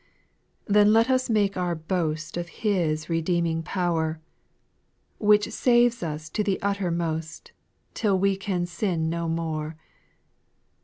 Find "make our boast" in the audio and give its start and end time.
1.29-2.35